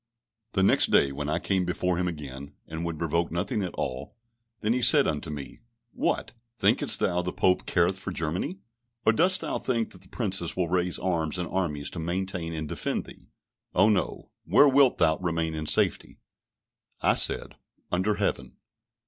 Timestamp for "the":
0.53-0.63, 7.25-7.31, 10.01-10.09